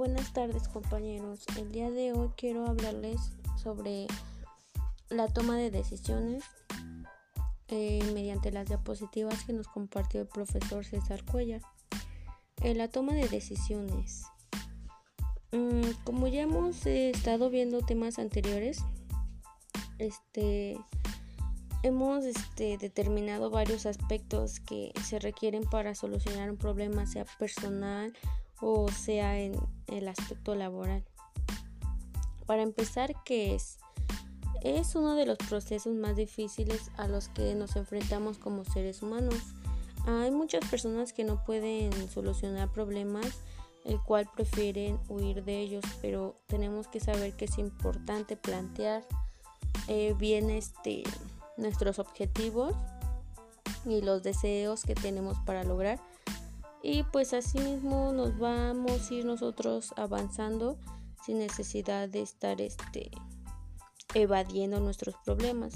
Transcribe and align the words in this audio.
buenas 0.00 0.32
tardes 0.32 0.66
compañeros. 0.66 1.40
El 1.58 1.72
día 1.72 1.90
de 1.90 2.14
hoy 2.14 2.30
quiero 2.34 2.66
hablarles 2.66 3.20
sobre 3.62 4.06
la 5.10 5.28
toma 5.28 5.58
de 5.58 5.70
decisiones 5.70 6.42
eh, 7.68 8.00
mediante 8.14 8.50
las 8.50 8.66
diapositivas 8.66 9.44
que 9.44 9.52
nos 9.52 9.68
compartió 9.68 10.22
el 10.22 10.26
profesor 10.26 10.86
César 10.86 11.22
Cuellar. 11.26 11.60
En 12.62 12.78
la 12.78 12.88
toma 12.88 13.12
de 13.12 13.28
decisiones. 13.28 14.24
Mm, 15.52 15.90
como 16.04 16.28
ya 16.28 16.40
hemos 16.40 16.86
eh, 16.86 17.10
estado 17.10 17.50
viendo 17.50 17.82
temas 17.82 18.18
anteriores, 18.18 18.82
este, 19.98 20.78
hemos 21.82 22.24
este, 22.24 22.78
determinado 22.78 23.50
varios 23.50 23.84
aspectos 23.84 24.60
que 24.60 24.94
se 25.04 25.18
requieren 25.18 25.64
para 25.64 25.94
solucionar 25.94 26.50
un 26.50 26.56
problema, 26.56 27.04
sea 27.04 27.26
personal 27.38 28.14
o 28.60 28.88
sea 28.88 29.38
en 29.38 29.54
el 29.86 30.08
aspecto 30.08 30.54
laboral. 30.54 31.04
Para 32.46 32.62
empezar, 32.62 33.14
¿qué 33.24 33.54
es? 33.54 33.78
Es 34.62 34.94
uno 34.94 35.14
de 35.14 35.24
los 35.24 35.38
procesos 35.38 35.94
más 35.94 36.16
difíciles 36.16 36.90
a 36.96 37.08
los 37.08 37.28
que 37.28 37.54
nos 37.54 37.76
enfrentamos 37.76 38.38
como 38.38 38.64
seres 38.64 39.02
humanos. 39.02 39.36
Hay 40.06 40.30
muchas 40.30 40.64
personas 40.68 41.12
que 41.12 41.24
no 41.24 41.44
pueden 41.44 41.92
solucionar 42.10 42.70
problemas, 42.70 43.26
el 43.84 44.00
cual 44.00 44.28
prefieren 44.34 44.98
huir 45.08 45.44
de 45.44 45.60
ellos, 45.60 45.84
pero 46.02 46.36
tenemos 46.46 46.88
que 46.88 47.00
saber 47.00 47.34
que 47.34 47.46
es 47.46 47.58
importante 47.58 48.36
plantear 48.36 49.06
eh, 49.88 50.14
bien 50.18 50.50
este, 50.50 51.04
nuestros 51.56 51.98
objetivos 51.98 52.74
y 53.86 54.02
los 54.02 54.22
deseos 54.22 54.82
que 54.82 54.94
tenemos 54.94 55.38
para 55.46 55.64
lograr 55.64 56.00
y 56.82 57.02
pues 57.04 57.34
así 57.34 57.58
mismo 57.58 58.12
nos 58.12 58.38
vamos 58.38 59.10
a 59.10 59.14
ir 59.14 59.24
nosotros 59.24 59.92
avanzando 59.96 60.78
sin 61.24 61.38
necesidad 61.38 62.08
de 62.08 62.22
estar 62.22 62.60
este 62.60 63.10
evadiendo 64.14 64.80
nuestros 64.80 65.14
problemas 65.24 65.74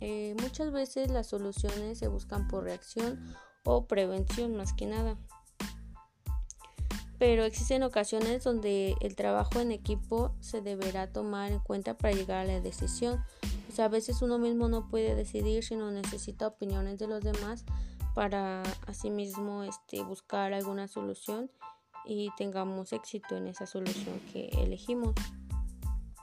eh, 0.00 0.34
muchas 0.40 0.72
veces 0.72 1.10
las 1.10 1.26
soluciones 1.26 1.98
se 1.98 2.08
buscan 2.08 2.48
por 2.48 2.64
reacción 2.64 3.34
o 3.64 3.86
prevención 3.86 4.56
más 4.56 4.72
que 4.72 4.86
nada 4.86 5.18
pero 7.18 7.44
existen 7.44 7.82
ocasiones 7.82 8.44
donde 8.44 8.94
el 9.00 9.16
trabajo 9.16 9.60
en 9.60 9.72
equipo 9.72 10.32
se 10.40 10.60
deberá 10.60 11.12
tomar 11.12 11.50
en 11.50 11.58
cuenta 11.58 11.98
para 11.98 12.14
llegar 12.14 12.38
a 12.38 12.44
la 12.44 12.60
decisión. 12.60 13.24
O 13.68 13.72
sea, 13.72 13.86
a 13.86 13.88
veces 13.88 14.22
uno 14.22 14.38
mismo 14.38 14.68
no 14.68 14.88
puede 14.88 15.16
decidir, 15.16 15.64
sino 15.64 15.90
necesita 15.90 16.46
opiniones 16.46 16.98
de 16.98 17.08
los 17.08 17.24
demás 17.24 17.64
para 18.18 18.64
asimismo 18.88 19.62
este, 19.62 20.02
buscar 20.02 20.52
alguna 20.52 20.88
solución 20.88 21.52
y 22.04 22.30
tengamos 22.36 22.92
éxito 22.92 23.36
en 23.36 23.46
esa 23.46 23.64
solución 23.64 24.20
que 24.32 24.48
elegimos. 24.60 25.14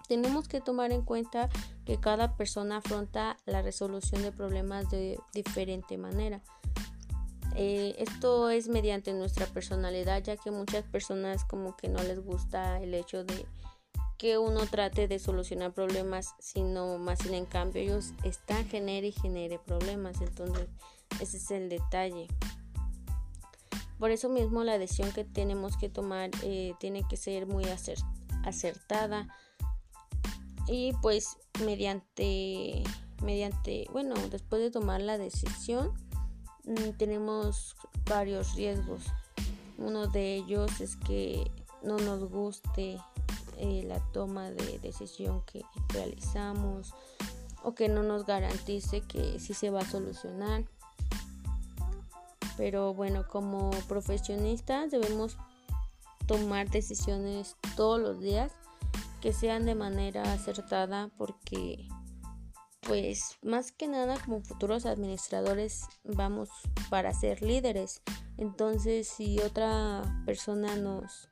Tenemos 0.09 0.49
que 0.49 0.59
tomar 0.59 0.91
en 0.91 1.03
cuenta 1.03 1.47
que 1.85 1.97
cada 1.97 2.35
persona 2.35 2.77
afronta 2.79 3.37
la 3.45 3.61
resolución 3.61 4.23
de 4.23 4.33
problemas 4.33 4.89
de 4.89 5.17
diferente 5.33 5.97
manera. 5.97 6.41
Eh, 7.55 7.95
esto 7.97 8.49
es 8.49 8.67
mediante 8.67 9.13
nuestra 9.13 9.45
personalidad, 9.45 10.21
ya 10.21 10.35
que 10.35 10.51
muchas 10.51 10.83
personas 10.83 11.45
como 11.45 11.77
que 11.77 11.87
no 11.87 12.03
les 12.03 12.19
gusta 12.19 12.81
el 12.81 12.93
hecho 12.93 13.23
de 13.23 13.45
que 14.17 14.37
uno 14.37 14.65
trate 14.65 15.07
de 15.07 15.17
solucionar 15.17 15.71
problemas, 15.73 16.35
sino 16.39 16.97
más 16.97 17.23
bien 17.23 17.35
en 17.35 17.45
cambio 17.45 17.81
ellos 17.81 18.11
están 18.25 18.67
genere 18.67 19.07
y 19.07 19.11
genere 19.13 19.59
problemas. 19.59 20.19
Entonces 20.19 20.67
ese 21.19 21.37
es 21.37 21.51
el 21.51 21.69
detalle. 21.69 22.27
Por 23.99 24.11
eso 24.11 24.29
mismo 24.29 24.63
la 24.63 24.77
decisión 24.77 25.11
que 25.11 25.23
tenemos 25.23 25.77
que 25.77 25.89
tomar 25.89 26.29
eh, 26.43 26.73
tiene 26.79 27.07
que 27.07 27.17
ser 27.17 27.47
muy 27.47 27.63
acertada 28.43 29.27
y 30.67 30.93
pues 31.01 31.37
mediante, 31.63 32.83
mediante, 33.23 33.87
bueno, 33.91 34.15
después 34.29 34.61
de 34.61 34.71
tomar 34.71 35.01
la 35.01 35.17
decisión 35.17 35.93
mm, 36.65 36.97
tenemos 36.97 37.75
varios 38.05 38.55
riesgos. 38.55 39.03
Uno 39.77 40.07
de 40.07 40.35
ellos 40.35 40.81
es 40.81 40.95
que 40.97 41.51
no 41.81 41.97
nos 41.97 42.29
guste 42.29 42.97
eh, 43.57 43.83
la 43.87 43.99
toma 44.11 44.51
de 44.51 44.79
decisión 44.79 45.41
que 45.45 45.63
realizamos 45.89 46.93
o 47.63 47.73
que 47.73 47.87
no 47.87 48.03
nos 48.03 48.25
garantice 48.25 49.01
que 49.01 49.39
sí 49.39 49.53
se 49.53 49.69
va 49.69 49.81
a 49.81 49.89
solucionar 49.89 50.65
pero 52.57 52.93
bueno, 52.93 53.27
como 53.27 53.69
profesionistas 53.87 54.91
debemos 54.91 55.37
tomar 56.27 56.69
decisiones 56.69 57.55
todos 57.75 57.99
los 57.99 58.19
días 58.19 58.51
que 59.21 59.33
sean 59.33 59.65
de 59.65 59.75
manera 59.75 60.33
acertada 60.33 61.09
porque 61.17 61.87
pues 62.81 63.37
más 63.41 63.71
que 63.71 63.87
nada 63.87 64.17
como 64.23 64.41
futuros 64.41 64.85
administradores 64.85 65.87
vamos 66.03 66.49
para 66.89 67.13
ser 67.13 67.41
líderes. 67.41 68.01
Entonces 68.37 69.07
si 69.07 69.39
otra 69.39 70.03
persona 70.25 70.75
nos, 70.75 71.29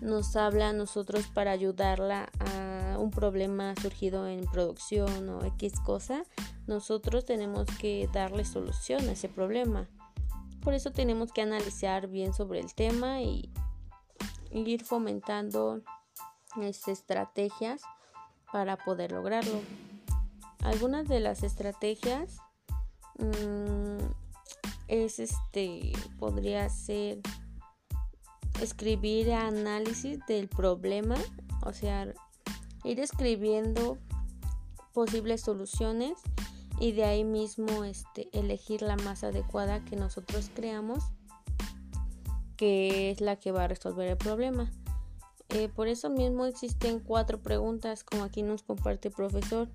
nos 0.00 0.36
habla 0.36 0.70
a 0.70 0.72
nosotros 0.72 1.26
para 1.26 1.50
ayudarla 1.50 2.30
a 2.40 2.98
un 2.98 3.10
problema 3.10 3.74
surgido 3.80 4.26
en 4.26 4.44
producción 4.46 5.28
o 5.28 5.44
X 5.44 5.74
cosa, 5.84 6.24
nosotros 6.66 7.24
tenemos 7.24 7.66
que 7.78 8.08
darle 8.12 8.44
solución 8.44 9.08
a 9.08 9.12
ese 9.12 9.28
problema. 9.28 9.88
Por 10.62 10.74
eso 10.74 10.92
tenemos 10.92 11.32
que 11.32 11.42
analizar 11.42 12.08
bien 12.08 12.32
sobre 12.32 12.60
el 12.60 12.74
tema 12.74 13.20
y, 13.20 13.50
ir 14.50 14.84
fomentando 14.84 15.80
este, 16.60 16.92
estrategias 16.92 17.82
para 18.52 18.76
poder 18.76 19.12
lograrlo. 19.12 19.60
Algunas 20.62 21.08
de 21.08 21.20
las 21.20 21.42
estrategias 21.42 22.36
mm, 23.18 24.04
es 24.88 25.18
este 25.18 25.92
podría 26.18 26.68
ser 26.68 27.20
escribir 28.60 29.32
análisis 29.32 30.20
del 30.26 30.48
problema, 30.48 31.16
o 31.64 31.72
sea, 31.72 32.12
ir 32.84 33.00
escribiendo 33.00 33.98
posibles 34.92 35.40
soluciones 35.40 36.18
y 36.82 36.90
de 36.90 37.04
ahí 37.04 37.22
mismo 37.22 37.84
este, 37.84 38.28
elegir 38.36 38.82
la 38.82 38.96
más 38.96 39.22
adecuada 39.22 39.84
que 39.84 39.94
nosotros 39.94 40.50
creamos 40.52 41.04
que 42.56 43.12
es 43.12 43.20
la 43.20 43.36
que 43.36 43.52
va 43.52 43.64
a 43.64 43.68
resolver 43.68 44.08
el 44.08 44.16
problema. 44.16 44.68
Eh, 45.50 45.68
por 45.68 45.86
eso 45.86 46.10
mismo 46.10 46.44
existen 46.44 46.98
cuatro 46.98 47.40
preguntas 47.40 48.02
como 48.02 48.24
aquí 48.24 48.42
nos 48.42 48.64
comparte 48.64 49.08
el 49.08 49.14
profesor. 49.14 49.68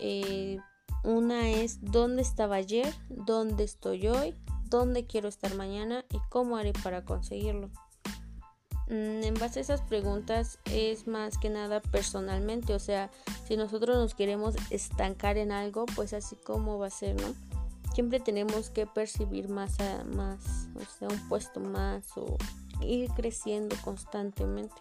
Eh, 0.00 0.56
una 1.04 1.50
es 1.50 1.80
¿dónde 1.82 2.22
estaba 2.22 2.56
ayer? 2.56 2.94
¿Dónde 3.10 3.64
estoy 3.64 4.08
hoy? 4.08 4.34
¿Dónde 4.70 5.06
quiero 5.06 5.28
estar 5.28 5.54
mañana? 5.54 6.06
¿Y 6.08 6.16
cómo 6.30 6.56
haré 6.56 6.72
para 6.72 7.04
conseguirlo? 7.04 7.68
Mm, 8.92 9.24
en 9.24 9.34
base 9.34 9.60
a 9.60 9.62
esas 9.62 9.80
preguntas 9.80 10.58
es 10.66 11.06
más 11.06 11.38
que 11.38 11.48
nada 11.48 11.80
personalmente, 11.80 12.74
o 12.74 12.78
sea, 12.78 13.10
si 13.48 13.56
nosotros 13.56 13.96
nos 13.96 14.14
queremos 14.14 14.54
estancar 14.68 15.38
en 15.38 15.50
algo, 15.50 15.86
pues 15.96 16.12
así 16.12 16.36
como 16.36 16.78
va 16.78 16.88
a 16.88 16.90
ser, 16.90 17.18
¿no? 17.18 17.34
Siempre 17.94 18.20
tenemos 18.20 18.68
que 18.68 18.86
percibir 18.86 19.48
más, 19.48 19.80
a, 19.80 20.04
más, 20.04 20.68
o 20.74 20.98
sea, 20.98 21.08
un 21.08 21.26
puesto 21.30 21.58
más 21.58 22.04
o 22.18 22.36
ir 22.82 23.08
creciendo 23.12 23.76
constantemente. 23.82 24.74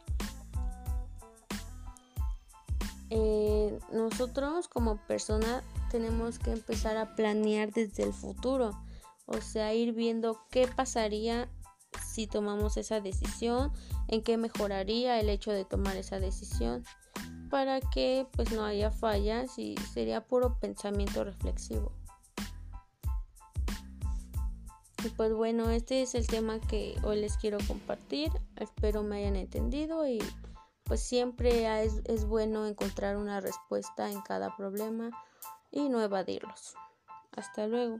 Eh, 3.11 3.79
nosotros 3.93 4.67
como 4.67 4.97
persona 5.07 5.63
tenemos 5.89 6.37
que 6.37 6.51
empezar 6.51 6.97
a 6.97 7.15
planear 7.15 7.71
desde 7.71 8.03
el 8.03 8.11
futuro, 8.11 8.71
o 9.25 9.39
sea, 9.39 9.73
ir 9.73 9.93
viendo 9.93 10.37
qué 10.49 10.67
pasaría 10.67 11.47
si 12.05 12.27
tomamos 12.27 12.77
esa 12.77 12.99
decisión, 12.99 13.71
en 14.07 14.21
qué 14.21 14.37
mejoraría 14.37 15.19
el 15.19 15.29
hecho 15.29 15.51
de 15.51 15.65
tomar 15.65 15.97
esa 15.97 16.19
decisión 16.19 16.83
para 17.49 17.81
que 17.81 18.27
pues 18.31 18.51
no 18.51 18.63
haya 18.63 18.91
fallas 18.91 19.59
y 19.59 19.75
sería 19.93 20.25
puro 20.25 20.57
pensamiento 20.59 21.23
reflexivo. 21.23 21.91
Y 25.03 25.09
pues 25.09 25.33
bueno, 25.33 25.69
este 25.69 26.03
es 26.03 26.13
el 26.15 26.27
tema 26.27 26.59
que 26.59 26.95
hoy 27.03 27.19
les 27.19 27.35
quiero 27.37 27.57
compartir. 27.67 28.31
Espero 28.55 29.01
me 29.03 29.17
hayan 29.17 29.35
entendido 29.35 30.07
y 30.07 30.19
pues 30.83 31.01
siempre 31.01 31.83
es, 31.83 32.01
es 32.05 32.25
bueno 32.25 32.67
encontrar 32.67 33.17
una 33.17 33.39
respuesta 33.39 34.11
en 34.11 34.21
cada 34.21 34.55
problema 34.55 35.09
y 35.71 35.89
no 35.89 36.01
evadirlos. 36.01 36.75
Hasta 37.31 37.65
luego. 37.67 37.97